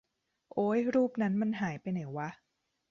[0.53, 2.29] โอ๊ยรูปนั้นมันหายไปไหนวะ